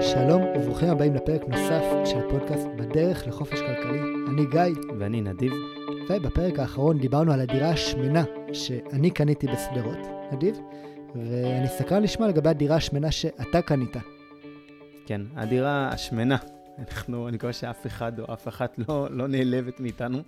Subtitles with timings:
[0.00, 4.00] שלום וברוכים הבאים לפרק נוסף של הפודקאסט בדרך לחופש כלכלי.
[4.28, 5.52] אני גיא, ואני נדיב.
[6.08, 9.98] ובפרק האחרון דיברנו על הדירה השמנה שאני קניתי בשדרות,
[10.32, 10.58] נדיב,
[11.14, 13.96] ואני סקרן לשמוע לגבי הדירה השמנה שאתה קנית.
[15.06, 16.36] כן, הדירה השמנה.
[16.78, 20.18] אנחנו, אני מקווה שאף אחד או אף אחת לא, לא נעלבת מאיתנו.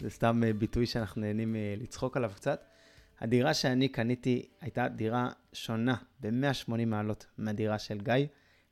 [0.00, 2.64] זה סתם אה, ביטוי שאנחנו נהנים אה, לצחוק עליו קצת.
[3.24, 8.26] הדירה שאני קניתי הייתה דירה שונה ב-180 מעלות מהדירה של גיא.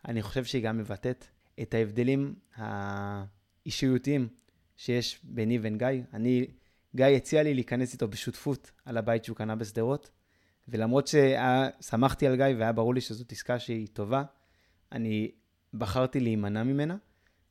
[0.08, 1.26] אני חושב שהיא גם מבטאת
[1.62, 4.28] את ההבדלים האישיותיים
[4.76, 5.88] שיש ביני ובין גיא.
[6.14, 6.46] אני,
[6.96, 10.10] גיא הציע לי להיכנס איתו בשותפות על הבית שהוא קנה בשדרות,
[10.68, 14.22] ולמרות ששמחתי על גיא והיה ברור לי שזאת עסקה שהיא טובה,
[14.92, 15.30] אני
[15.74, 16.96] בחרתי להימנע ממנה,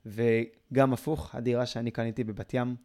[0.06, 2.76] וגם הפוך, הדירה שאני קניתי בבת ים,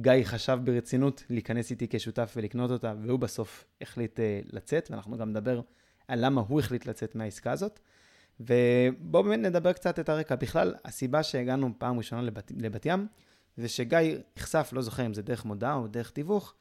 [0.00, 5.30] גיא חשב ברצינות להיכנס איתי כשותף ולקנות אותה, והוא בסוף החליט uh, לצאת, ואנחנו גם
[5.30, 5.60] נדבר
[6.08, 7.80] על למה הוא החליט לצאת מהעסקה הזאת.
[8.40, 10.36] ובואו באמת נדבר קצת את הרקע.
[10.36, 13.06] בכלל, הסיבה שהגענו פעם ראשונה לבת, לבת ים,
[13.56, 13.98] זה שגיא
[14.36, 16.54] נחשף, לא זוכר אם זה דרך מודעה או דרך תיווך,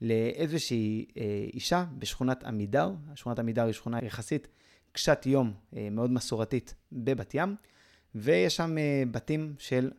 [0.00, 2.92] לאיזושהי אה, אישה בשכונת עמידר.
[3.14, 4.48] שכונת עמידר היא שכונה יחסית
[4.92, 7.56] קשת יום, אה, מאוד מסורתית, בבת ים,
[8.14, 9.90] ויש שם אה, בתים של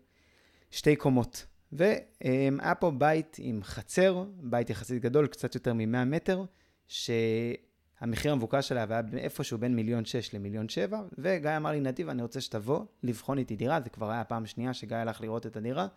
[0.71, 1.45] שתי קומות.
[1.77, 6.43] והיה פה בית עם חצר, בית יחסית גדול, קצת יותר מ-100 מטר,
[6.87, 12.21] שהמחיר המבוקש שלה היה איפשהו בין מיליון שש למיליון שבע, וגיא אמר לי, נתיב, אני
[12.21, 15.87] רוצה שתבוא לבחון איתי דירה, זה כבר היה הפעם שנייה שגיא הלך לראות את הדירה,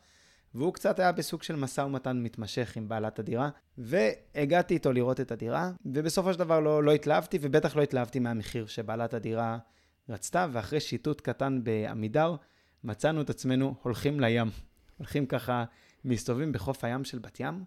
[0.55, 5.33] והוא קצת היה בסוג של משא ומתן מתמשך עם בעלת הדירה, והגעתי איתו לראות את
[5.33, 9.59] הדירה, ובסופו של דבר לא, לא התלהבתי, ובטח לא התלהבתי מהמחיר שבעלת הדירה
[10.09, 12.37] רצתה, ואחרי שיטוט קטן בעמידר,
[12.85, 14.51] מצאנו את עצמנו הולכים לים.
[14.97, 15.65] הולכים ככה,
[16.05, 17.65] מסתובבים בחוף הים של בת ים,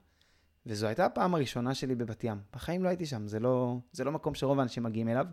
[0.66, 2.38] וזו הייתה הפעם הראשונה שלי בבת ים.
[2.53, 5.25] בחיים לא הייתי שם, זה לא, זה לא מקום שרוב האנשים מגיעים אליו.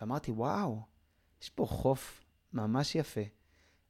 [0.00, 0.82] ואמרתי, וואו,
[1.42, 3.20] יש פה חוף ממש יפה.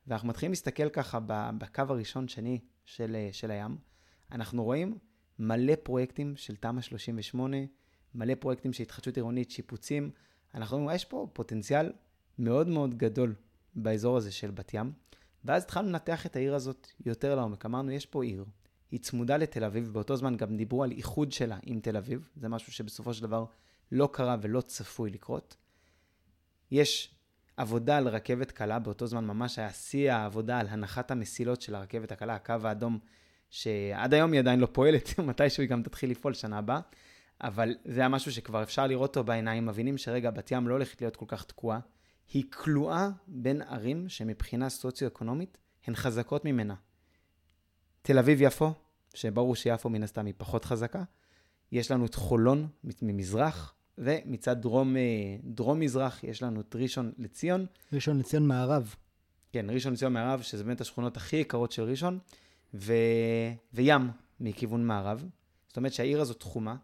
[0.07, 1.19] ואנחנו מתחילים להסתכל ככה
[1.59, 3.77] בקו הראשון, שני של, של הים.
[4.33, 4.99] אנחנו רואים
[5.39, 7.57] מלא פרויקטים של תמ"א 38,
[8.15, 10.11] מלא פרויקטים של התחדשות עירונית, שיפוצים.
[10.55, 11.93] אנחנו רואים, יש פה פוטנציאל
[12.39, 13.35] מאוד מאוד גדול
[13.75, 14.93] באזור הזה של בת ים.
[15.45, 17.67] ואז התחלנו לנתח את העיר הזאת יותר לעומק.
[17.67, 18.45] אמרנו, יש פה עיר,
[18.91, 22.49] היא צמודה לתל אביב, באותו זמן גם דיברו על איחוד שלה עם תל אביב, זה
[22.49, 23.45] משהו שבסופו של דבר
[23.93, 25.57] לא קרה ולא צפוי לקרות.
[26.71, 27.15] יש
[27.57, 32.13] עבודה על רכבת קלה, באותו זמן ממש היה שיא העבודה על הנחת המסילות של הרכבת
[32.13, 32.99] הקלה, הקו האדום,
[33.51, 36.81] שעד היום היא עדיין לא פועלת, מתישהו היא גם תתחיל לפעול שנה הבאה,
[37.41, 41.01] אבל זה היה משהו שכבר אפשר לראות אותו בעיניים, מבינים שרגע, בת ים לא הולכת
[41.01, 41.79] להיות כל כך תקועה.
[42.33, 46.75] היא כלואה בין ערים שמבחינה סוציו-אקונומית הן חזקות ממנה.
[48.03, 48.73] תל אביב-יפו,
[49.15, 51.03] שברור שיפו מן הסתם היא פחות חזקה.
[51.73, 52.69] יש לנו את חולון
[53.03, 55.03] ממזרח, ומצד דרום, אה,
[55.45, 57.67] דרום-מזרח יש לנו את ראשון לציון.
[57.93, 58.95] ראשון לציון מערב.
[59.53, 62.19] כן, ראשון לציון מערב, שזה באמת השכונות הכי יקרות של ראשון,
[62.75, 62.93] ו...
[63.75, 64.11] וים
[64.41, 65.25] מכיוון מערב.
[65.69, 66.77] זאת אומרת שהעיר הזאת תחומה.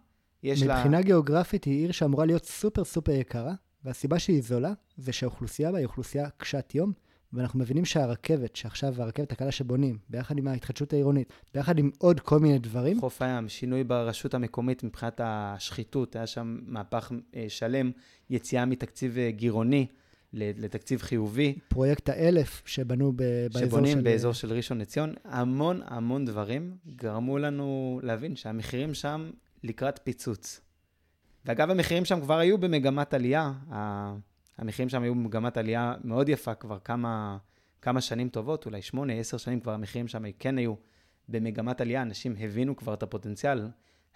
[0.43, 1.03] מבחינה לה...
[1.03, 3.55] גיאוגרפית היא עיר שאמורה להיות סופר סופר יקרה,
[3.85, 6.93] והסיבה שהיא זולה, זה שהאוכלוסייה בה היא אוכלוסייה קשת יום,
[7.33, 12.39] ואנחנו מבינים שהרכבת, שעכשיו הרכבת הקלה שבונים, ביחד עם ההתחדשות העירונית, ביחד עם עוד כל
[12.39, 13.01] מיני דברים.
[13.01, 17.91] חוף הים, שינוי ברשות המקומית מבחינת השחיתות, היה שם מהפך אה, שלם,
[18.31, 19.87] יציאה מתקציב אה, גירעוני
[20.33, 21.59] לתקציב חיובי.
[21.69, 23.67] פרויקט האלף שבנו באזור של...
[23.67, 25.15] שבונים באזור של ראשון לציון.
[25.25, 29.31] המון המון דברים גרמו לנו להבין שהמחירים שם
[29.65, 30.61] לקראת פיצוץ.
[31.45, 33.53] ואגב, המחירים שם כבר היו במגמת עלייה.
[34.59, 37.39] המחירים שם היו במגמת עלייה מאוד יפה כבר כמה,
[37.83, 40.75] כמה שנים טובות, אולי שמונה, עשר שנים כבר המחירים שם כן היו
[41.29, 42.03] במגמת עלייה.
[42.03, 43.69] אנשים הבינו כבר את הפוטנציאל.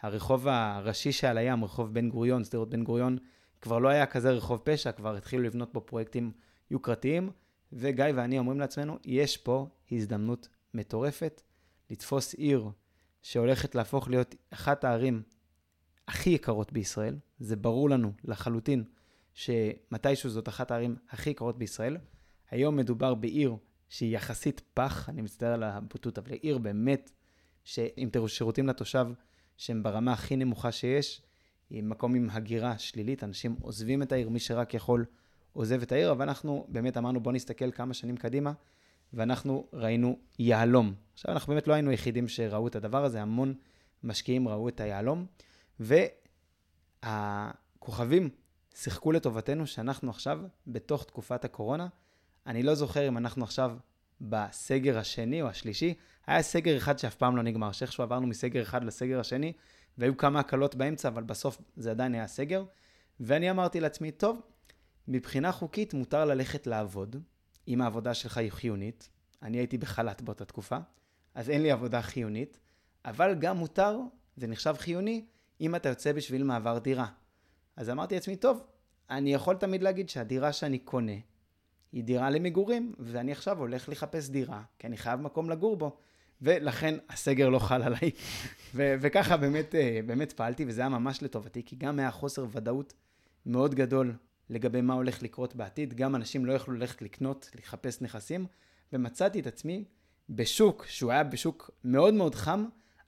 [0.03, 3.19] הרחוב הראשי שעל הים, רחוב בן גוריון, שדרות בן גוריון,
[3.61, 6.33] כבר לא היה כזה רחוב פשע, כבר התחילו לבנות בו פרויקטים
[6.71, 7.31] יוקרתיים.
[7.73, 11.43] וגיא ואני אומרים לעצמנו, יש פה הזדמנות מטורפת
[11.91, 12.71] לתפוס עיר
[13.23, 15.23] שהולכת להפוך להיות אחת הערים
[16.09, 17.17] הכי יקרות בישראל.
[17.39, 18.85] זה ברור לנו לחלוטין
[19.35, 21.97] שמתישהו זאת אחת הערים הכי יקרות בישראל.
[22.51, 23.57] היום מדובר בעיר
[23.89, 27.11] שהיא יחסית פח, אני מצטער על הבוטות, אבל עיר באמת
[27.65, 29.07] שעם שירותים לתושב
[29.57, 31.23] שהם ברמה הכי נמוכה שיש,
[31.71, 35.05] היא מקום עם הגירה שלילית, אנשים עוזבים את העיר, מי שרק יכול
[35.53, 38.53] עוזב את העיר, אבל אנחנו באמת אמרנו בוא נסתכל כמה שנים קדימה,
[39.13, 40.95] ואנחנו ראינו יהלום.
[41.15, 43.55] עכשיו, אנחנו באמת לא היינו היחידים שראו את הדבר הזה, המון
[44.03, 45.27] משקיעים ראו את היהלום.
[47.03, 48.31] והכוכבים
[48.75, 51.89] שיחקו לטובתנו שאנחנו עכשיו בתוך תקופת הקורונה.
[52.47, 53.77] אני לא זוכר אם אנחנו עכשיו
[54.21, 55.95] בסגר השני או השלישי.
[56.27, 59.53] היה סגר אחד שאף פעם לא נגמר, שאיכשהו עברנו מסגר אחד לסגר השני,
[59.99, 62.65] והיו כמה הקלות באמצע, אבל בסוף זה עדיין היה סגר.
[63.21, 64.41] ואני אמרתי לעצמי, טוב,
[65.09, 67.17] מבחינה חוקית מותר ללכת לעבוד,
[67.69, 69.09] אם העבודה שלך היא חיונית.
[69.43, 70.79] אני הייתי בחל"ת באותה תקופה,
[71.35, 72.59] אז אין לי עבודה חיונית,
[73.05, 73.99] אבל גם מותר,
[74.37, 75.25] זה נחשב חיוני,
[75.61, 77.07] אם אתה יוצא בשביל מעבר דירה.
[77.77, 78.65] אז אמרתי לעצמי, טוב,
[79.11, 81.13] אני יכול תמיד להגיד שהדירה שאני קונה
[81.93, 85.97] היא דירה למגורים, ואני עכשיו הולך לחפש דירה, כי אני חייב מקום לגור בו,
[86.43, 88.11] ולכן הסגר לא חל עליי.
[88.75, 92.95] ו- וככה באמת, אה, באמת פעלתי, וזה היה ממש לטובתי, כי גם היה חוסר ודאות
[93.47, 94.13] מאוד גדול
[94.51, 98.47] לגבי מה הולך לקרות בעתיד, גם אנשים לא יכלו ללכת לקנות, לחפש נכסים,
[98.93, 99.85] ומצאתי את עצמי
[100.31, 102.65] בשוק, שהוא היה בשוק מאוד מאוד חם,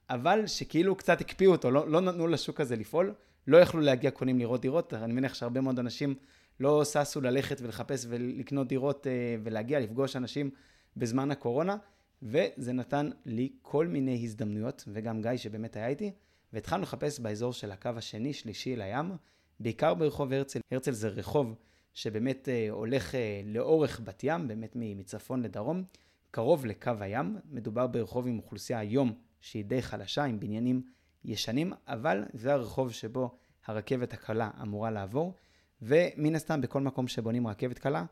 [0.09, 3.13] אבל שכאילו קצת הקפיאו אותו, לא, לא נתנו לשוק הזה לפעול,
[3.47, 6.15] לא יכלו להגיע קונים לראות דירות, אני מניח שהרבה מאוד אנשים
[6.59, 10.49] לא ששו ללכת ולחפש ולקנות דירות אה, ולהגיע, לפגוש אנשים
[10.97, 11.77] בזמן הקורונה,
[12.23, 16.11] וזה נתן לי כל מיני הזדמנויות, וגם גיא שבאמת היה איתי,
[16.53, 19.11] והתחלנו לחפש באזור של הקו השני, שלישי לים,
[19.59, 20.59] בעיקר ברחוב הרצל.
[20.71, 21.55] הרצל זה רחוב
[21.93, 25.83] שבאמת אה, הולך אה, לאורך בת ים, באמת מצפון לדרום,
[26.31, 27.37] קרוב לקו הים.
[27.49, 30.81] מדובר ברחוב עם אוכלוסייה היום שהיא די חלשה, עם בניינים
[31.25, 35.33] ישנים, אבל זה הרחוב שבו הרכבת הקלה אמורה לעבור,
[35.81, 38.05] ומן הסתם בכל מקום שבונים רכבת קלה,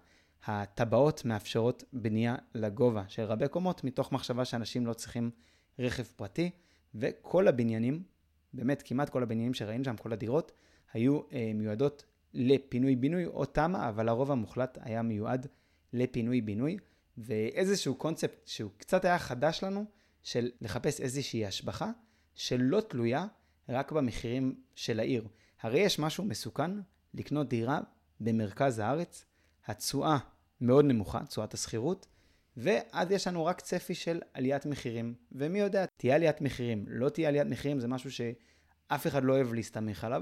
[0.45, 5.31] הטבעות מאפשרות בנייה לגובה של רבי קומות, מתוך מחשבה שאנשים לא צריכים
[5.80, 6.50] רכב פרטי,
[6.95, 8.04] וכל הבניינים,
[8.54, 10.51] באמת כמעט כל הבניינים שראינו שם, כל הדירות,
[10.94, 13.25] היו אה, מיועדות לפינוי-בינוי.
[13.25, 15.48] או תמ"א, אבל הרוב המוחלט היה מיועד
[15.94, 16.77] לפינוי-בינוי,
[17.18, 19.86] ואיזשהו קונספט שהוא קצת היה חדש לנו,
[20.25, 21.92] של לחפש איזושהי השבחה
[22.36, 23.25] שלא תלויה
[23.69, 25.27] רק במחירים של העיר.
[25.62, 26.72] הרי יש משהו מסוכן
[27.13, 27.80] לקנות דירה
[28.19, 29.25] במרכז הארץ,
[29.66, 30.18] התשואה
[30.62, 32.07] מאוד נמוכה, תשואת השכירות,
[32.57, 35.13] ואז יש לנו רק צפי של עליית מחירים.
[35.31, 39.54] ומי יודע, תהיה עליית מחירים, לא תהיה עליית מחירים, זה משהו שאף אחד לא אוהב
[39.54, 40.22] להסתמך עליו.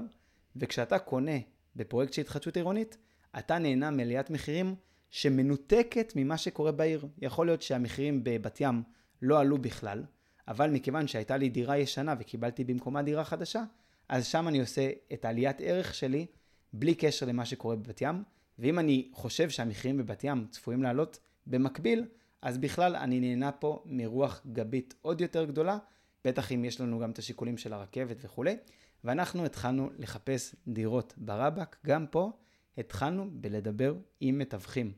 [0.56, 1.38] וכשאתה קונה
[1.76, 2.98] בפרויקט של התחדשות עירונית,
[3.40, 4.76] אתה נהנה מעליית מחירים
[5.10, 7.08] שמנותקת ממה שקורה בעיר.
[7.22, 8.84] יכול להיות שהמחירים בבת ים
[9.24, 10.04] לא עלו בכלל,
[10.48, 13.64] אבל מכיוון שהייתה לי דירה ישנה וקיבלתי במקומה דירה חדשה,
[14.10, 16.26] אז שם אני עושה את עליית ערך שלי
[16.74, 18.24] בלי קשר למה שקורה בבת ים,
[18.60, 22.06] ואם אני חושב שהמחירים בבת ים צפויים לעלות במקביל,
[22.42, 25.78] אז בכלל אני נהנה פה מרוח גבית עוד יותר גדולה,
[26.26, 28.58] בטח אם יש לנו גם את השיקולים של הרכבת וכולי,
[29.04, 32.32] ואנחנו התחלנו לחפש דירות ברבק, גם פה
[32.78, 34.92] התחלנו בלדבר עם מתווכים.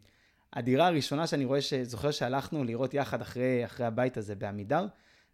[0.55, 4.87] הדירה הראשונה שאני רואה, זוכר שהלכנו לראות יחד אחרי, אחרי הבית הזה בעמידר,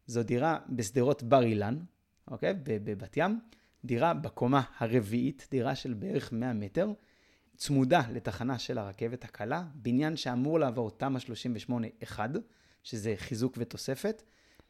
[0.08, 1.78] זו דירה בשדרות בר אילן,
[2.32, 2.54] אוקיי?
[2.64, 3.40] בבת ים.
[3.86, 6.92] דירה בקומה הרביעית, דירה של בערך 100 מטר,
[7.58, 11.20] צמודה לתחנה של הרכבת הקלה, בניין שאמור לעבור תמ"א
[12.10, 12.20] 38-1,
[12.84, 14.24] שזה חיזוק ותוספת,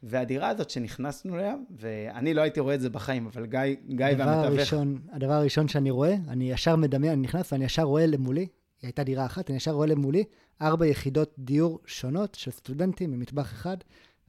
[0.04, 4.74] והדירה הזאת שנכנסנו אליה, ואני לא הייתי רואה את זה בחיים, אבל גיא, גיא והמתווך...
[5.12, 8.48] הדבר הראשון שאני רואה, אני ישר מדמיין, אני נכנס ואני ישר רואה למולי,
[8.82, 10.24] היא הייתה דירה אחת, אני ישר רואה למולי
[10.62, 13.78] ארבע יחידות דיור שונות של סטודנטים ממטבח אחד,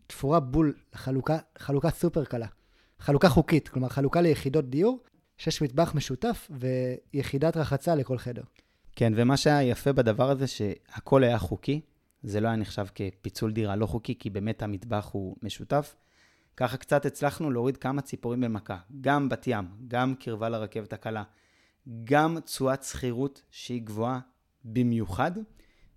[0.06, 2.46] תפורה בול, חלוקה, חלוקה סופר קלה.
[2.98, 4.98] חלוקה חוקית, כלומר חלוקה ליחידות דיור,
[5.36, 8.42] שיש מטבח משותף ויחידת רחצה לכל חדר.
[8.96, 11.80] כן, ומה שהיה יפה בדבר הזה, שהכל היה חוקי,
[12.22, 15.94] זה לא היה נחשב כפיצול דירה לא חוקי, כי באמת המטבח הוא משותף.
[16.56, 21.22] ככה קצת הצלחנו להוריד כמה ציפורים במכה, גם בת ים, גם קרבה לרכבת הקלה,
[22.04, 24.20] גם תשואת שכירות שהיא גבוהה
[24.64, 25.32] במיוחד,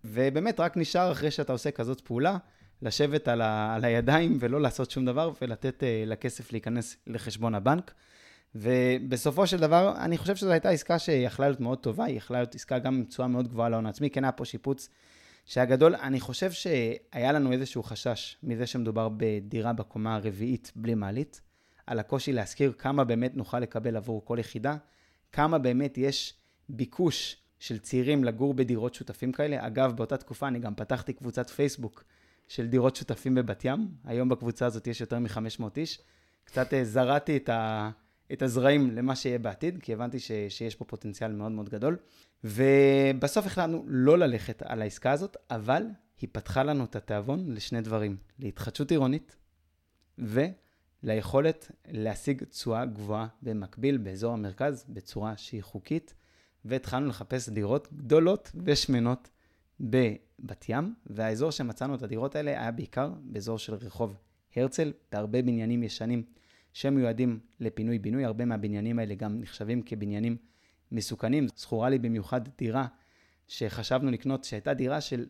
[0.03, 2.37] ובאמת רק נשאר אחרי שאתה עושה כזאת פעולה,
[2.81, 7.93] לשבת על, ה, על הידיים ולא לעשות שום דבר ולתת uh, לכסף להיכנס לחשבון הבנק.
[8.55, 12.55] ובסופו של דבר, אני חושב שזו הייתה עסקה שיכלה להיות מאוד טובה, היא יכלה להיות
[12.55, 14.89] עסקה גם עם תשואה מאוד גבוהה להון עצמי, כן היה פה שיפוץ
[15.45, 15.95] שהיה גדול.
[15.95, 21.41] אני חושב שהיה לנו איזשהו חשש מזה שמדובר בדירה בקומה הרביעית בלי מעלית,
[21.87, 24.77] על הקושי להזכיר כמה באמת נוכל לקבל עבור כל יחידה,
[25.31, 26.33] כמה באמת יש
[26.69, 29.67] ביקוש של צעירים לגור בדירות שותפים כאלה.
[29.67, 32.03] אגב, באותה תקופה אני גם פתחתי קבוצת פייסבוק
[32.47, 33.87] של דירות שותפים בבת ים.
[34.03, 36.01] היום בקבוצה הזאת יש יותר מ-500 איש.
[36.43, 37.89] קצת אה, זרעתי את, ה,
[38.33, 41.97] את הזרעים למה שיהיה בעתיד, כי הבנתי ש, שיש פה פוטנציאל מאוד מאוד גדול.
[42.43, 45.83] ובסוף החלטנו לא ללכת על העסקה הזאת, אבל
[46.21, 49.35] היא פתחה לנו את התיאבון לשני דברים, להתחדשות עירונית
[50.17, 56.13] וליכולת להשיג תשואה גבוהה במקביל באזור המרכז בצורה שהיא חוקית,
[56.65, 59.29] והתחלנו לחפש דירות גדולות ושמנות
[59.79, 64.17] בבת ים, והאזור שמצאנו את הדירות האלה היה בעיקר באזור של רחוב
[64.55, 66.23] הרצל, בהרבה בניינים ישנים
[66.73, 70.37] שמיועדים לפינוי-בינוי, הרבה מהבניינים האלה גם נחשבים כבניינים
[70.91, 71.47] מסוכנים.
[71.55, 72.87] זכורה לי במיוחד דירה
[73.47, 75.25] שחשבנו לקנות, שהייתה דירה של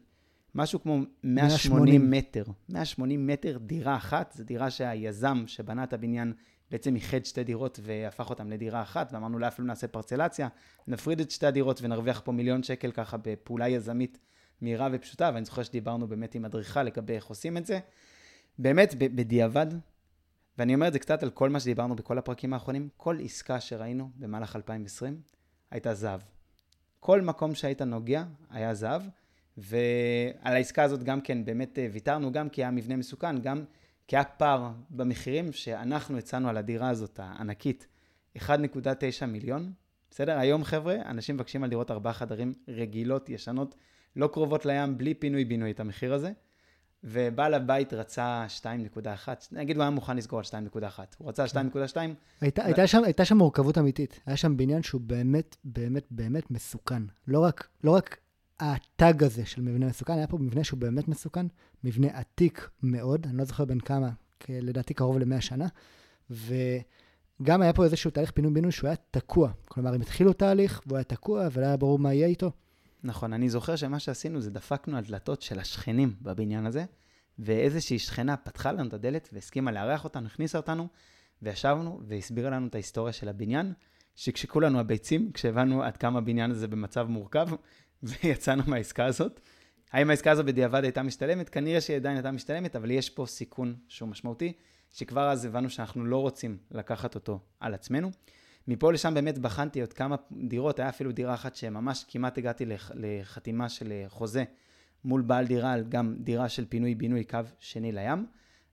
[0.55, 2.43] משהו כמו 180, 180 מטר.
[2.69, 6.33] 180 מטר דירה אחת, זו דירה שהיזם שבנה את הבניין
[6.71, 10.47] בעצם איחד שתי דירות והפך אותן לדירה אחת, ואמרנו לה אפילו נעשה פרצלציה,
[10.87, 14.19] נפריד את שתי הדירות ונרוויח פה מיליון שקל ככה בפעולה יזמית
[14.61, 17.79] מהירה ופשוטה, ואני זוכר שדיברנו באמת עם אדריכל לגבי איך עושים את זה.
[18.59, 19.67] באמת, בדיעבד,
[20.57, 24.09] ואני אומר את זה קצת על כל מה שדיברנו בכל הפרקים האחרונים, כל עסקה שראינו
[24.15, 25.21] במהלך 2020
[25.71, 26.19] הייתה זהב.
[26.99, 29.01] כל מקום שהיית נוגע היה זהב,
[29.57, 33.63] ועל העסקה הזאת גם כן באמת אה, ויתרנו, גם כי היה מבנה מסוכן, גם
[34.07, 37.87] כי היה פער במחירים שאנחנו הצענו על הדירה הזאת, הענקית,
[38.37, 39.73] 1.9 מיליון.
[40.11, 40.37] בסדר?
[40.37, 43.75] היום, חבר'ה, אנשים מבקשים על דירות ארבעה חדרים רגילות, ישנות,
[44.15, 46.31] לא קרובות לים, בלי פינוי-בינוי את המחיר הזה.
[47.03, 51.55] ובעל הבית רצה 2.1, נגיד הוא היה מוכן לסגור על 2.1, הוא רצה 2.2.
[52.41, 52.65] הייתה, ו...
[52.65, 57.03] הייתה, שם, הייתה שם מורכבות אמיתית, היה שם בניין שהוא באמת, באמת, באמת מסוכן.
[57.27, 58.17] לא רק, לא רק
[58.59, 61.45] הטאג הזה של מבנה מסוכן, היה פה מבנה שהוא באמת מסוכן,
[61.83, 64.09] מבנה עתיק מאוד, אני לא זוכר בין כמה,
[64.49, 65.67] לדעתי קרוב ל-100 שנה,
[66.29, 69.51] וגם היה פה איזשהו תהליך פינוי-בינוי שהוא היה תקוע.
[69.67, 72.51] כלומר, הם התחילו תהליך והוא היה תקוע ולא היה ברור מה יהיה איתו.
[73.03, 76.85] נכון, אני זוכר שמה שעשינו זה דפקנו על דלתות של השכנים בבניין הזה,
[77.39, 80.87] ואיזושהי שכנה פתחה לנו את הדלת והסכימה לארח אותנו, הכניסה אותנו,
[81.41, 83.73] וישבנו והסבירה לנו את ההיסטוריה של הבניין,
[84.15, 87.47] שקשקו לנו הביצים כשהבנו עד כמה הבניין הזה במצב מורכב,
[88.05, 89.39] ויצאנו מהעסקה הזאת.
[89.91, 91.49] האם העסקה הזו בדיעבד הייתה משתלמת?
[91.49, 94.53] כנראה שהיא עדיין הייתה משתלמת, אבל יש פה סיכון שהוא משמעותי,
[94.91, 98.11] שכבר אז הבנו שאנחנו לא רוצים לקחת אותו על עצמנו.
[98.67, 100.15] מפה לשם באמת בחנתי עוד כמה
[100.47, 104.43] דירות, היה אפילו דירה אחת שממש כמעט הגעתי לח, לחתימה של אה, חוזה
[105.03, 108.25] מול בעל דירה גם דירה של פינוי-בינוי קו שני לים,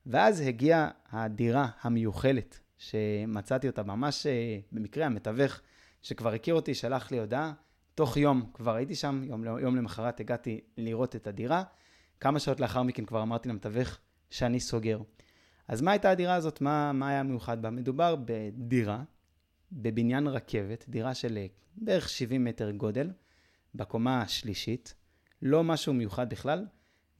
[0.05, 5.61] ואז הגיעה הדירה המיוחלת, שמצאתי אותה ממש אה, במקרה, המתווך
[6.01, 7.53] שכבר הכיר אותי, שלח לי הודעה,
[7.95, 11.63] תוך יום כבר הייתי שם, יום, יום למחרת הגעתי לראות את הדירה,
[12.19, 14.99] כמה שעות לאחר מכן כבר אמרתי למתווך שאני סוגר.
[15.67, 16.61] אז מה הייתה הדירה הזאת?
[16.61, 17.69] מה, מה היה מיוחד בה?
[17.69, 19.03] מדובר בדירה
[19.71, 21.45] בבניין רכבת, דירה של אה,
[21.75, 23.11] בערך 70 מטר גודל,
[23.75, 24.93] בקומה השלישית,
[25.41, 26.65] לא משהו מיוחד בכלל.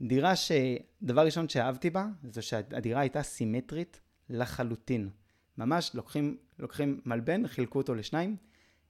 [0.02, 4.00] דירה שדבר ראשון שאהבתי בה, זה שהדירה הייתה סימטרית
[4.30, 5.10] לחלוטין.
[5.58, 8.36] ממש לוקחים, לוקחים מלבן, חילקו אותו לשניים.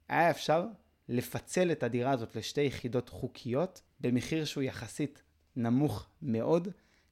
[0.09, 0.65] היה אפשר
[1.13, 5.23] לפצל את הדירה הזאת לשתי יחידות חוקיות, במחיר שהוא יחסית
[5.55, 6.67] נמוך מאוד,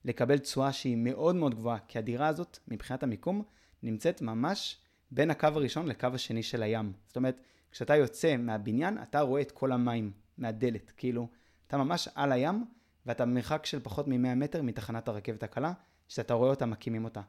[0.05, 3.43] לקבל תשואה שהיא מאוד מאוד גבוהה, כי הדירה הזאת, מבחינת המיקום,
[3.83, 4.77] נמצאת ממש
[5.11, 6.93] בין הקו הראשון לקו השני של הים.
[7.07, 7.41] זאת אומרת,
[7.71, 10.91] כשאתה יוצא מהבניין, אתה רואה את כל המים מהדלת.
[10.97, 11.27] כאילו,
[11.67, 12.65] אתה ממש על הים,
[13.05, 15.73] ואתה במרחק של פחות מ-100 מטר מתחנת הרכבת הקלה,
[16.07, 17.21] שאתה רואה אותה, מקימים אותה.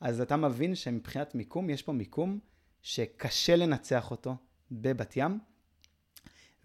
[0.00, 2.38] אז אתה מבין שמבחינת מיקום, יש פה מיקום
[2.82, 4.36] שקשה לנצח אותו
[4.70, 5.38] בבת ים.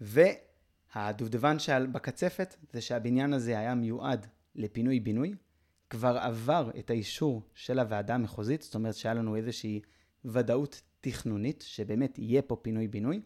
[0.00, 5.34] והדובדבן שעל בקצפת זה שהבניין הזה היה מיועד לפינוי-בינוי,
[5.90, 9.80] כבר עבר את האישור של הוועדה המחוזית, זאת אומרת שהיה לנו איזושהי
[10.24, 13.20] ודאות תכנונית, שבאמת יהיה פה פינוי-בינוי.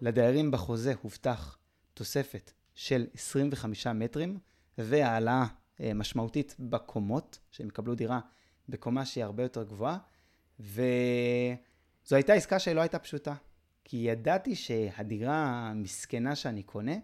[0.00, 1.58] לדיירים בחוזה הובטח
[1.94, 4.38] תוספת של 25 מטרים
[4.78, 5.46] והעלאה
[5.80, 8.20] אה, משמעותית בקומות, שהם יקבלו דירה
[8.68, 9.98] בקומה שהיא הרבה יותר גבוהה.
[10.60, 13.34] וזו הייתה עסקה שלא הייתה פשוטה,
[13.84, 16.94] כי ידעתי שהדירה המסכנה שאני קונה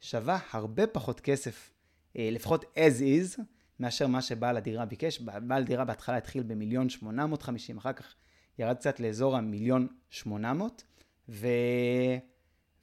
[0.00, 1.70] שווה הרבה פחות כסף,
[2.18, 3.40] אה, לפחות as is,
[3.80, 5.20] מאשר מה שבעל הדירה ביקש.
[5.20, 8.14] בעל דירה בהתחלה התחיל במיליון שמונה מאות חמישים, אחר כך
[8.58, 10.84] ירד קצת לאזור המיליון שמונה מאות,
[11.28, 11.46] ו...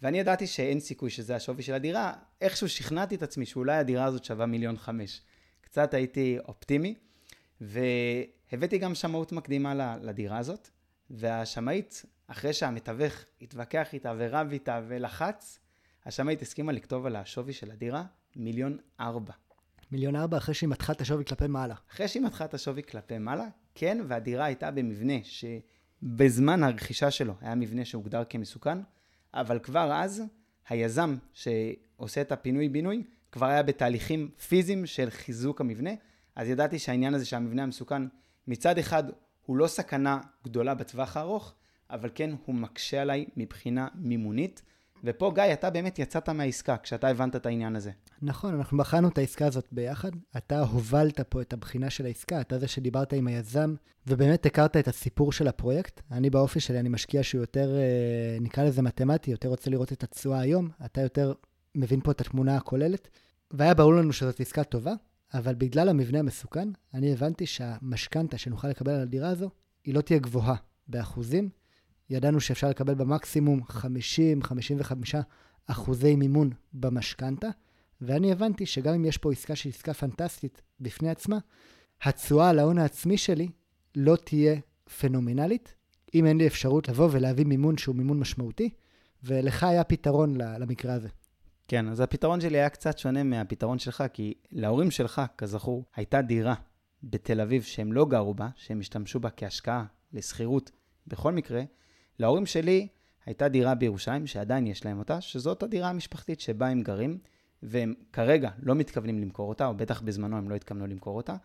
[0.01, 4.23] ואני ידעתי שאין סיכוי שזה השווי של הדירה, איכשהו שכנעתי את עצמי שאולי הדירה הזאת
[4.23, 5.21] שווה מיליון חמש.
[5.61, 6.95] קצת הייתי אופטימי,
[7.61, 10.69] והבאתי גם שמאות מקדימה לדירה הזאת,
[11.09, 15.59] והשמאית, אחרי שהמתווך התווכח איתה ורב איתה ולחץ,
[16.05, 18.03] השמאית הסכימה לכתוב על השווי של הדירה
[18.35, 19.33] מיליון ארבע.
[19.91, 21.75] מיליון ארבע אחרי שהיא מתחה את השווי כלפי מעלה.
[21.91, 27.55] אחרי שהיא מתחה את השווי כלפי מעלה, כן, והדירה הייתה במבנה שבזמן הרכישה שלו היה
[27.55, 28.77] מבנה שהוגדר כמסוכן,
[29.33, 30.23] אבל כבר אז
[30.69, 35.91] היזם שעושה את הפינוי-בינוי כבר היה בתהליכים פיזיים של חיזוק המבנה,
[36.35, 38.01] אז ידעתי שהעניין הזה שהמבנה המסוכן
[38.47, 39.03] מצד אחד
[39.45, 41.53] הוא לא סכנה גדולה בטווח הארוך,
[41.91, 44.61] אבל כן הוא מקשה עליי מבחינה מימונית.
[45.03, 47.91] ופה, גיא, אתה באמת יצאת מהעסקה כשאתה הבנת את העניין הזה.
[48.21, 50.11] נכון, אנחנו בחנו את העסקה הזאת ביחד.
[50.37, 53.75] אתה הובלת פה את הבחינה של העסקה, אתה זה שדיברת עם היזם,
[54.07, 56.01] ובאמת הכרת את הסיפור של הפרויקט.
[56.11, 60.03] אני באופי שלי, אני משקיע שהוא יותר, אה, נקרא לזה מתמטי, יותר רוצה לראות את
[60.03, 60.69] התשואה היום.
[60.85, 61.33] אתה יותר
[61.75, 63.07] מבין פה את התמונה הכוללת.
[63.51, 64.93] והיה ברור לנו שזאת עסקה טובה,
[65.33, 69.49] אבל בגלל המבנה המסוכן, אני הבנתי שהמשכנתה שנוכל לקבל על הדירה הזו,
[69.83, 70.55] היא לא תהיה גבוהה
[70.87, 71.49] באחוזים,
[72.09, 73.73] ידענו שאפשר לקבל במקסימום 50-55
[75.67, 77.47] אחוזי מימון במשכנתה,
[78.01, 81.37] ואני הבנתי שגם אם יש פה עסקה שהיא עסקה פנטסטית בפני עצמה,
[82.01, 83.47] התשואה על ההון העצמי שלי
[83.95, 84.59] לא תהיה
[84.99, 85.75] פנומנלית,
[86.15, 88.69] אם אין לי אפשרות לבוא ולהביא מימון שהוא מימון משמעותי,
[89.23, 91.09] ולך היה פתרון למקרה הזה.
[91.67, 96.53] כן, אז הפתרון שלי היה קצת שונה מהפתרון שלך, כי להורים שלך, כזכור, הייתה דירה
[97.03, 100.71] בתל אביב שהם לא גרו בה, שהם השתמשו בה כהשקעה לשכירות
[101.07, 101.63] בכל מקרה.
[102.19, 102.87] להורים שלי
[103.25, 107.17] הייתה דירה בירושלים, שעדיין יש להם אותה, שזאת הדירה המשפחתית שבה הם גרים,
[107.63, 111.35] והם כרגע לא מתכוונים למכור אותה, או בטח בזמנו הם לא התכוונו למכור אותה.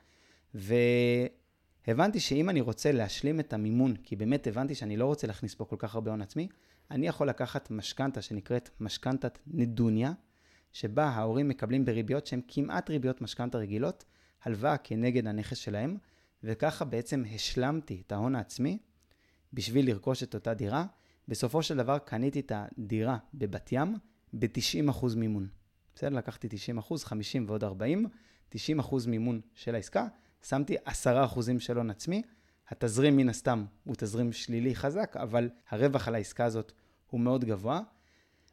[0.55, 5.65] והבנתי שאם אני רוצה להשלים את המימון, כי באמת הבנתי שאני לא רוצה להכניס פה
[5.65, 6.49] כל כך הרבה הון עצמי,
[6.91, 10.13] אני יכול לקחת משכנתה שנקראת משכנתת נדוניה,
[10.73, 14.05] שבה ההורים מקבלים בריביות שהן כמעט ריביות משכנתה רגילות,
[14.45, 15.97] הלוואה כנגד הנכס שלהם,
[16.45, 18.79] וככה בעצם השלמתי את ההון העצמי
[19.55, 20.87] בשביל לרכוש את אותה דירה.
[21.29, 23.97] בסופו של דבר קניתי את הדירה בבת ים
[24.33, 25.49] ב-90% מימון.
[25.95, 26.17] בסדר?
[26.17, 28.07] לקחתי 90%, 50 ועוד 40,
[28.55, 28.57] 90%
[29.07, 30.07] מימון של העסקה,
[30.43, 30.91] שמתי 10%
[31.59, 32.23] של הון עצמי.
[32.69, 36.73] התזרים מן הסתם הוא תזרים שלילי חזק, אבל הרווח על העסקה הזאת
[37.11, 37.81] הוא מאוד גבוה.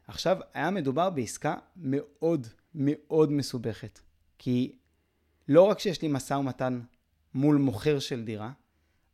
[0.06, 4.00] עכשיו, היה מדובר בעסקה מאוד מאוד מסובכת,
[4.38, 4.76] כי
[5.48, 6.80] לא רק שיש לי משא ומתן
[7.34, 8.52] מול מוכר של דירה,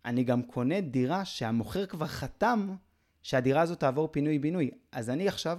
[0.08, 2.74] אני גם קונה דירה שהמוכר כבר חתם
[3.22, 4.70] שהדירה הזאת תעבור פינוי-בינוי.
[4.92, 5.58] אז אני עכשיו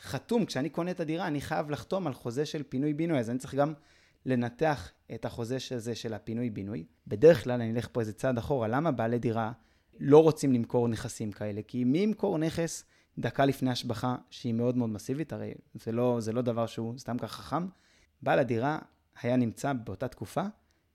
[0.00, 3.54] חתום, כשאני קונה את הדירה, אני חייב לחתום על חוזה של פינוי-בינוי, אז אני צריך
[3.54, 3.72] גם
[4.26, 6.84] לנתח את החוזה הזה של הפינוי-בינוי.
[7.06, 9.52] בדרך כלל, אני אלך פה איזה צעד אחורה, למה בעלי דירה
[10.00, 11.60] לא רוצים למכור נכסים כאלה?
[11.62, 12.84] כי מי ימכור נכס
[13.18, 15.32] דקה לפני השבחה שהיא מאוד מאוד מסיבית?
[15.32, 17.66] הרי זה לא, זה לא דבר שהוא סתם כך חכם.
[18.22, 18.78] בעל הדירה
[19.22, 20.42] היה נמצא באותה תקופה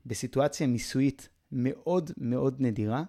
[0.06, 3.04] בסיטואציה מיסויית מאוד מאוד נדירה,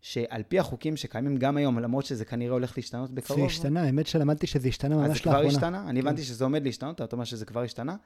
[0.00, 3.40] שעל פי החוקים שקיימים גם היום, למרות שזה כנראה הולך להשתנות בקרוב.
[3.40, 5.38] זה השתנה, האמת שלמדתי שזה השתנה ממש לאחרונה.
[5.38, 5.90] אז זה כבר השתנה?
[5.90, 7.96] אני הבנתי שזה עומד להשתנות, אתה אומר שזה כבר השתנה.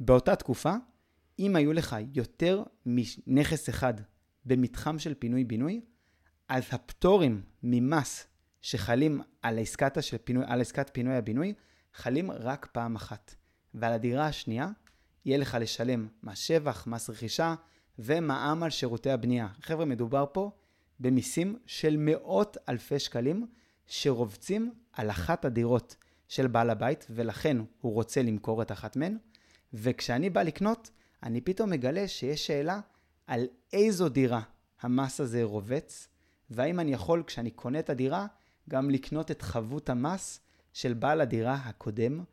[0.00, 0.74] באותה תקופה,
[1.38, 3.94] אם היו לך יותר מנכס אחד
[4.44, 5.80] במתחם של פינוי-בינוי,
[6.48, 8.26] אז הפטורים ממס
[8.62, 11.54] שחלים על, עסקת של פינוי, על עסקת פינוי-הבינוי,
[11.94, 13.34] חלים רק פעם אחת.
[13.74, 14.68] ועל הדירה השנייה,
[15.24, 17.54] יהיה לך לשלם מס שבח, מס רכישה
[17.98, 19.48] ומע"מ על שירותי הבנייה.
[19.62, 20.50] חבר'ה, מדובר פה
[21.00, 23.46] במיסים של מאות אלפי שקלים
[23.86, 25.96] שרובצים על אחת הדירות
[26.28, 29.18] של בעל הבית, ולכן הוא רוצה למכור את אחת מהן.
[29.72, 30.90] וכשאני בא לקנות,
[31.22, 32.80] אני פתאום מגלה שיש שאלה
[33.26, 34.40] על איזו דירה
[34.80, 36.08] המס הזה רובץ,
[36.50, 38.26] והאם אני יכול, כשאני קונה את הדירה,
[38.68, 40.40] גם לקנות את חבות המס
[40.72, 42.24] של בעל הדירה הקודם,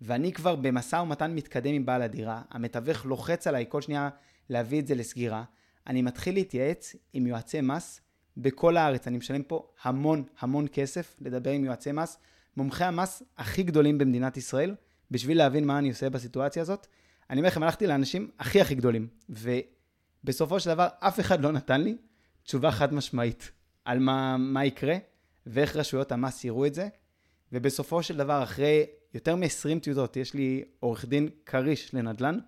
[0.00, 4.08] ואני כבר במשא ומתן מתקדם עם בעל הדירה, המתווך לוחץ עליי כל שנייה
[4.50, 5.44] להביא את זה לסגירה,
[5.86, 8.00] אני מתחיל להתייעץ עם יועצי מס
[8.36, 9.06] בכל הארץ.
[9.06, 12.18] אני משלם פה המון המון כסף לדבר עם יועצי מס,
[12.56, 14.74] מומחי המס הכי גדולים במדינת ישראל,
[15.10, 16.86] בשביל להבין מה אני עושה בסיטואציה הזאת.
[17.30, 21.80] אני אומר לכם, הלכתי לאנשים הכי הכי גדולים, ובסופו של דבר אף אחד לא נתן
[21.80, 21.96] לי
[22.42, 23.50] תשובה חד משמעית
[23.84, 24.96] על מה, מה יקרה
[25.46, 26.88] ואיך רשויות המס יראו את זה.
[27.52, 32.38] ובסופו של דבר, אחרי יותר מ-20 טיוטות, יש לי עורך דין כריש לנדל"ן,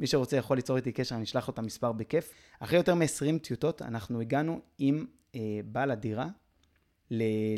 [0.00, 2.32] מי שרוצה יכול ליצור איתי קשר, אני אשלח לו את המספר בכיף.
[2.60, 6.28] אחרי יותר מ-20 טיוטות, אנחנו הגענו עם אה, בעל הדירה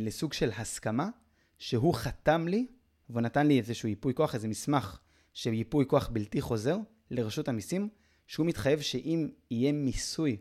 [0.01, 1.09] לסוג של הסכמה,
[1.59, 2.67] שהוא חתם לי,
[3.11, 5.01] והוא נתן לי איזשהו ייפוי כוח, איזה מסמך
[5.33, 6.79] של ייפוי כוח בלתי חוזר
[7.11, 7.89] לרשות המיסים,
[8.27, 10.37] שהוא מתחייב שאם יהיה מיסוי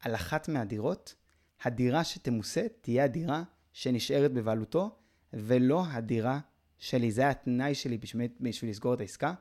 [0.00, 1.14] על אחת מהדירות,
[1.62, 4.96] הדירה שתמוסה תהיה הדירה שנשארת בבעלותו,
[5.32, 6.40] ולא הדירה
[6.78, 7.10] שלי.
[7.10, 9.34] זה התנאי שלי בשביל, בשביל לסגור את העסקה.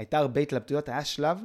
[0.00, 1.38] הייתה הרבה התלבטויות, היה שלב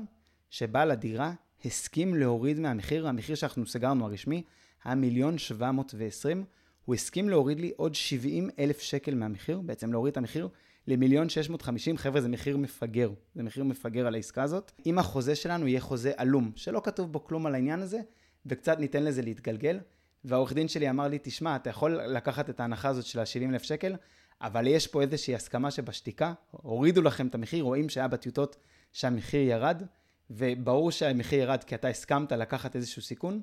[0.50, 1.34] שבעל הדירה
[1.66, 4.44] הסכים להוריד מהמחיר, המחיר שאנחנו סגרנו הרשמי
[4.84, 6.46] היה מיליון שבע מאות ועשרים,
[6.86, 10.48] הוא הסכים להוריד לי עוד 70 אלף שקל מהמחיר, בעצם להוריד את המחיר
[10.88, 14.72] למיליון 650, חבר'ה זה מחיר מפגר, זה מחיר מפגר על העסקה הזאת.
[14.86, 18.00] אם החוזה שלנו יהיה חוזה עלום, שלא כתוב בו כלום על העניין הזה,
[18.46, 19.80] וקצת ניתן לזה להתגלגל,
[20.26, 23.64] והעורך דין שלי אמר לי, תשמע, אתה יכול לקחת את ההנחה הזאת של ה-70 אלף
[23.64, 23.96] שקל,
[24.42, 28.58] אבל יש פה איזושהי הסכמה שבשתיקה, הורידו לכם את המחיר, רואים שהיה בטיוטות
[28.92, 29.84] שהמחיר ירד,
[30.30, 33.42] וברור שהמחיר ירד כי אתה הסכמת לקחת איזשהו סיכון,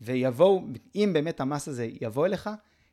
[0.00, 0.62] ויבואו,
[0.94, 2.50] אם באמת המס הזה יבוא אליך,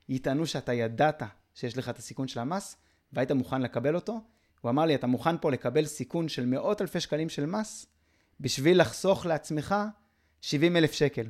[0.09, 2.77] יטענו שאתה ידעת שיש לך את הסיכון של המס,
[3.13, 4.21] והיית מוכן לקבל אותו.
[4.61, 7.85] הוא אמר לי, אתה מוכן פה לקבל סיכון של מאות אלפי שקלים של מס,
[8.39, 9.75] בשביל לחסוך לעצמך
[10.41, 11.27] 70 אלף שקל.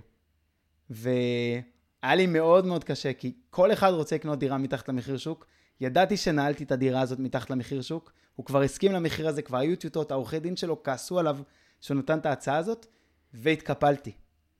[0.89, 5.45] והיה לי מאוד מאוד קשה, כי כל אחד רוצה לקנות דירה מתחת למחיר שוק,
[5.81, 9.75] ידעתי שנעלתי את הדירה הזאת מתחת למחיר שוק, הוא כבר הסכים למחיר הזה, כבר היו
[9.75, 11.39] טיוטות, העורכי דין שלו כעסו עליו
[11.81, 12.85] שהוא נתן את ההצעה הזאת,
[13.33, 14.11] והתקפלתי.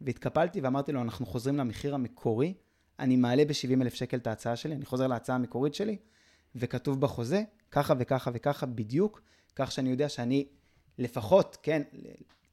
[0.02, 2.54] והתקפלתי ואמרתי לו, אנחנו חוזרים למחיר המקורי,
[3.00, 5.98] אני מעלה ב-70 אלף שקל את ההצעה שלי, אני חוזר להצעה המקורית שלי,
[6.56, 9.22] וכתוב בחוזה, ככה וככה וככה בדיוק,
[9.56, 10.46] כך שאני יודע שאני
[10.98, 11.82] לפחות, כן,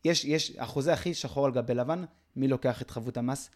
[0.04, 2.04] יש, יש, החוזה הכי שחור על גבי לבן,
[2.36, 3.50] מי לוקח את חבות המס,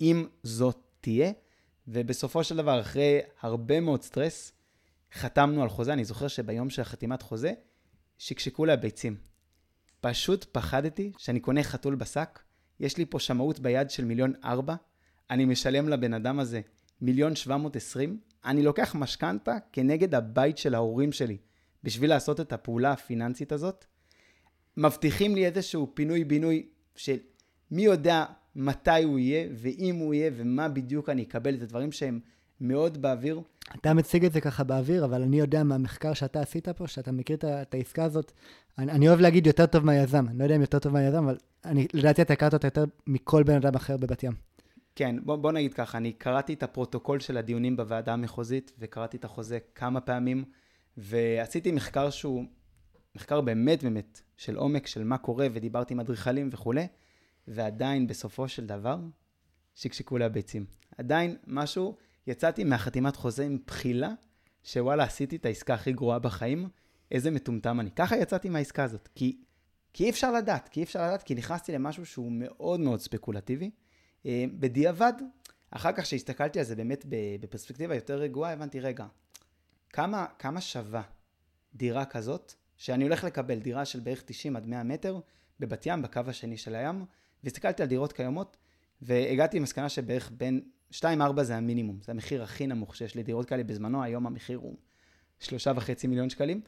[0.00, 1.32] אם זאת תהיה,
[1.88, 4.52] ובסופו של דבר, אחרי הרבה מאוד סטרס,
[5.14, 5.92] חתמנו על חוזה.
[5.92, 7.52] אני זוכר שביום של חתימת חוזה,
[8.18, 9.16] שקשקו לה ביצים.
[10.00, 12.38] פשוט פחדתי שאני קונה חתול בשק,
[12.80, 14.74] יש לי פה שמאות ביד של מיליון ארבע,
[15.30, 16.60] אני משלם לבן אדם הזה
[17.00, 21.36] מיליון שבע מאות עשרים, אני לוקח משכנתה כנגד הבית של ההורים שלי
[21.84, 23.84] בשביל לעשות את הפעולה הפיננסית הזאת.
[24.76, 27.16] מבטיחים לי איזשהו פינוי-בינוי של
[27.70, 28.24] מי יודע
[28.56, 32.20] מתי הוא יהיה, ואם הוא יהיה, ומה בדיוק אני אקבל, זה דברים שהם
[32.60, 33.40] מאוד באוויר.
[33.74, 37.36] אתה מציג את זה ככה באוויר, אבל אני יודע מהמחקר שאתה עשית פה, שאתה מכיר
[37.44, 38.32] את העסקה הזאת,
[38.78, 41.36] אני, אני אוהב להגיד יותר טוב מהיזם, אני לא יודע אם יותר טוב מהיזם, אבל
[41.64, 44.32] אני, לדעתי אתה הכרת אותה יותר מכל בן אדם אחר בבת ים.
[44.94, 49.24] כן, בוא, בוא נגיד ככה, אני קראתי את הפרוטוקול של הדיונים בוועדה המחוזית, וקראתי את
[49.24, 50.44] החוזה כמה פעמים,
[50.96, 52.44] ועשיתי מחקר שהוא
[53.16, 56.86] מחקר באמת באמת של עומק, של מה קורה, ודיברתי עם אדריכלים וכולי,
[57.48, 58.98] ועדיין בסופו של דבר,
[59.74, 60.64] שקשקו לי הביצים.
[60.98, 61.96] עדיין משהו,
[62.28, 64.10] יצאתי מהחתימת חוזה עם בחילה,
[64.64, 66.68] שוואלה, עשיתי את העסקה הכי גרועה בחיים,
[67.10, 67.90] איזה מטומטם אני.
[67.90, 69.40] ככה יצאתי מהעסקה הזאת, כי,
[69.92, 73.70] כי אי אפשר לדעת, כי אי אפשר לדעת, כי נכנסתי למשהו שהוא מאוד מאוד ספקולטיבי.
[74.26, 75.12] אה, בדיעבד,
[75.70, 77.04] אחר כך שהסתכלתי על זה באמת
[77.40, 79.06] בפרספקטיבה יותר רגועה, הבנתי, רגע,
[79.90, 81.02] כמה, כמה שווה
[81.74, 85.20] דירה כזאת, שאני הולך לקבל דירה של בערך 90 עד 100 מטר
[85.60, 87.04] בבת ים, בקו השני של הים,
[87.44, 88.56] והסתכלתי על דירות קיימות,
[89.02, 90.60] והגעתי למסקנה שבערך בין
[90.92, 94.76] 2-4 זה המינימום, זה המחיר הכי נמוך שיש לדירות כאלה בזמנו, היום המחיר הוא
[95.42, 95.48] 3.5
[96.08, 96.60] מיליון שקלים,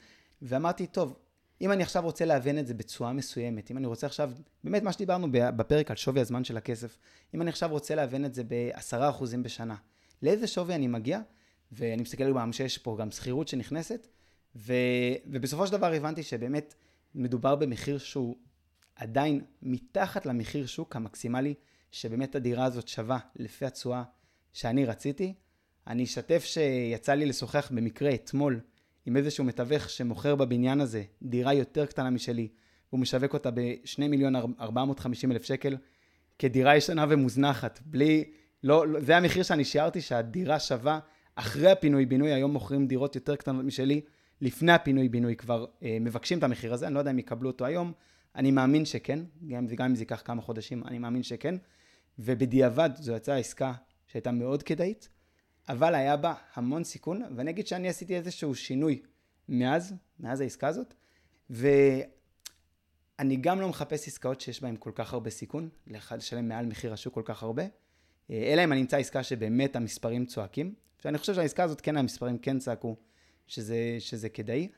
[0.43, 1.17] ואמרתי, טוב,
[1.61, 4.33] אם אני עכשיו רוצה להבין את זה בצורה מסוימת, אם אני רוצה עכשיו,
[4.65, 6.99] באמת מה שדיברנו בפרק על שווי הזמן של הכסף,
[7.35, 9.77] אם אני עכשיו רוצה להבין את זה ב-10% בשנה,
[10.23, 11.21] לאיזה שווי אני מגיע,
[11.73, 14.07] ואני מסתכל גם שיש פה גם שכירות שנכנסת,
[14.57, 14.75] ו,
[15.27, 16.75] ובסופו של דבר הבנתי שבאמת
[17.15, 18.37] מדובר במחיר שהוא
[18.95, 21.55] עדיין מתחת למחיר שוק המקסימלי,
[21.93, 24.03] שבאמת הדירה הזאת שווה לפי התשואה
[24.53, 25.35] שאני רציתי.
[25.87, 28.61] אני אשתף שיצא לי לשוחח במקרה אתמול
[29.07, 32.49] עם איזשהו מתווך שמוכר בבניין הזה דירה יותר קטנה משלי,
[32.91, 35.77] הוא משווק אותה ב-2 מיליון 450 אלף שקל
[36.39, 38.25] כדירה ישנה ומוזנחת, בלי,
[38.63, 40.99] לא, לא, זה המחיר שאני שיערתי שהדירה שווה
[41.35, 44.01] אחרי הפינוי-בינוי, היום מוכרים דירות יותר קטנות משלי,
[44.41, 47.93] לפני הפינוי-בינוי כבר אה, מבקשים את המחיר הזה, אני לא יודע אם יקבלו אותו היום,
[48.37, 51.55] אני מאמין שכן, גם, גם אם זה ייקח כמה חודשים, אני מאמין שכן,
[52.19, 53.73] ובדיעבד זו יצאה עסקה
[54.07, 55.09] שהייתה מאוד כדאית,
[55.69, 59.03] אבל היה בה המון סיכון, ואני אגיד שאני עשיתי איזשהו שינוי
[59.49, 60.95] מאז, מאז העסקה הזאת,
[61.51, 62.07] ואני
[63.41, 67.23] גם לא מחפש עסקאות שיש בהן כל כך הרבה סיכון, לשלם מעל מחיר השוק כל
[67.25, 67.63] כך הרבה,
[68.31, 72.59] אלא אם אני אמצא עסקה שבאמת המספרים צועקים, ואני חושב שהעסקה הזאת כן המספרים כן
[72.59, 72.97] צעקו
[73.47, 74.69] שזה, שזה כדאי.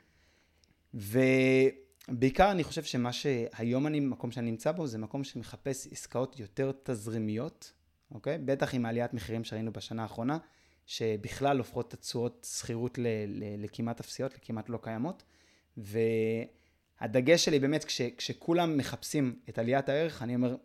[2.09, 6.71] ובעיקר אני חושב שמה שהיום אני, מקום שאני נמצא בו, זה מקום שמחפש עסקאות יותר
[6.83, 7.73] תזרימיות,
[8.11, 8.37] אוקיי?
[8.37, 10.37] בטח עם עליית מחירים שראינו בשנה האחרונה,
[10.85, 12.99] שבכלל הופכות את התשואות שכירות
[13.57, 15.23] לכמעט אפסיות, לכמעט לא קיימות.
[15.77, 20.55] והדגש שלי באמת, כש, כשכולם מחפשים את עליית הערך, אני אומר,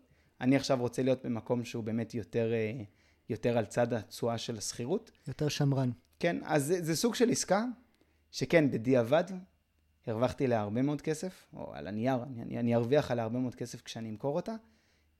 [0.41, 2.83] אני עכשיו רוצה להיות במקום שהוא באמת יותר, אה,
[3.29, 5.11] יותר על צד התשואה של השכירות.
[5.27, 5.91] יותר שמרן.
[6.19, 7.65] כן, אז זה, זה סוג של עסקה
[8.31, 9.23] שכן, בדיעבד,
[10.09, 13.81] הרווחתי לה הרבה מאוד כסף, או על הנייר, אני, אני ארוויח עליה הרבה מאוד כסף
[13.81, 14.55] כשאני אמכור אותה.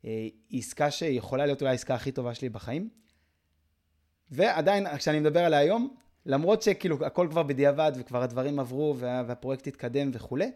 [0.06, 2.90] אה, עסקה שיכולה להיות אולי העסקה הכי טובה שלי בחיים.
[4.32, 9.68] ועדיין, כשאני מדבר עליה היום, למרות שכאילו הכל כבר בדיעבד וכבר הדברים עברו וה, והפרויקט
[9.68, 10.52] התקדם וכולי,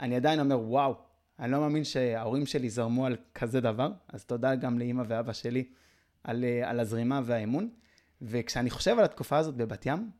[0.00, 0.94] אני עדיין אומר, וואו,
[1.38, 5.64] אני לא מאמין שההורים שלי זרמו על כזה דבר, אז תודה גם לאימא ואבא שלי
[6.24, 7.68] על, אה, על הזרימה והאמון.
[8.22, 10.10] וכשאני חושב על התקופה הזאת בבת ים,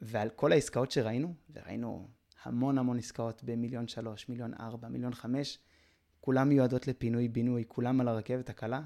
[0.00, 2.08] ועל כל העסקאות שראינו, וראינו
[2.44, 5.58] המון המון עסקאות במיליון שלוש, מיליון ארבע, מיליון חמש,
[6.20, 8.82] כולם מיועדות לפינוי-בינוי, כולם על הרכבת הקלה,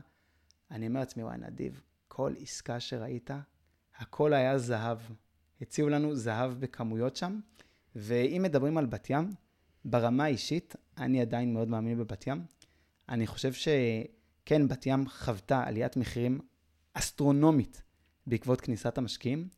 [0.70, 3.30] אני אומר לעצמי, וואי, נדיב, כל עסקה שראית,
[3.96, 4.98] הכל היה זהב.
[5.60, 7.40] הציעו לנו זהב בכמויות שם,
[7.96, 9.30] ואם מדברים על בת ים,
[9.84, 12.44] ברמה האישית, אני עדיין מאוד מאמין בבת ים.
[13.08, 16.40] אני חושב שכן, בת ים חוותה עליית מחירים
[16.94, 17.82] אסטרונומית
[18.26, 19.48] בעקבות כניסת המשקיעים,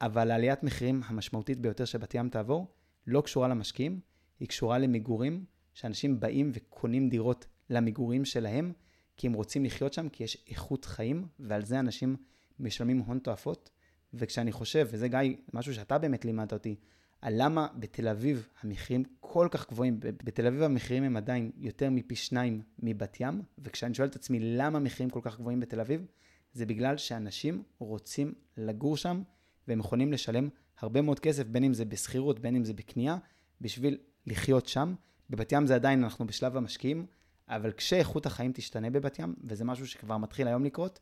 [0.00, 2.66] אבל העליית מחירים המשמעותית ביותר שבת ים תעבור
[3.06, 4.00] לא קשורה למשקיעים,
[4.40, 8.72] היא קשורה למגורים, שאנשים באים וקונים דירות למגורים שלהם,
[9.16, 12.16] כי הם רוצים לחיות שם, כי יש איכות חיים, ועל זה אנשים
[12.60, 13.70] משלמים הון תועפות.
[14.14, 16.76] וכשאני חושב, וזה גיא, משהו שאתה באמת לימדת אותי,
[17.20, 22.16] על למה בתל אביב המחירים כל כך גבוהים, בתל אביב המחירים הם עדיין יותר מפי
[22.16, 26.06] שניים מבת ים, וכשאני שואל את עצמי למה המחירים כל כך גבוהים בתל אביב,
[26.52, 29.22] זה בגלל שאנשים רוצים לגור שם,
[29.68, 30.48] והם יכולים לשלם
[30.82, 33.16] הרבה מאוד כסף, בין אם זה בשכירות, בין אם זה בקנייה,
[33.60, 34.94] בשביל לחיות שם.
[35.30, 37.06] בבת ים זה עדיין, אנחנו בשלב המשקיעים,
[37.48, 41.00] אבל כשאיכות החיים תשתנה בבת ים, וזה משהו שכבר מתחיל היום לקרות,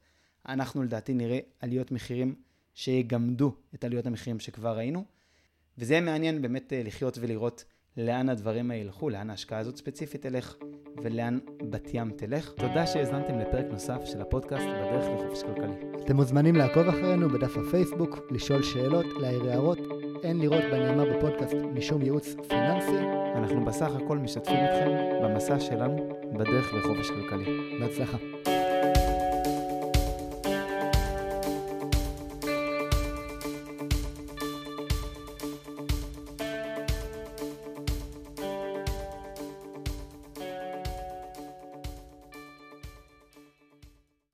[0.48, 2.34] אנחנו לדעתי נראה עליות מחירים
[2.74, 5.04] שיגמדו את עליות המחירים שכבר ראינו,
[5.78, 7.64] וזה מעניין באמת אה, לחיות ולראות
[7.98, 10.56] לאן הדברים האלה ילכו, לאן ההשקעה הזאת ספציפית תלך,
[11.02, 11.38] ולאן
[11.70, 12.52] בת ים תלך.
[12.52, 15.74] תודה שהאזנתם לפרק נוסף של הפודקאסט בדרך לחופש כלכלי.
[16.04, 19.78] אתם מוזמנים לעקוב אחרינו בדף הפייסבוק, לשאול שאלות, להעיר הערות.
[20.22, 22.98] אין לראות בנאמר בפודקאסט משום ייעוץ פיננסי.
[23.36, 24.90] אנחנו בסך הכל משתפים אתכם
[25.22, 26.08] במסע שלנו
[26.38, 27.78] בדרך לחופש כלכלי.
[27.80, 28.16] בהצלחה.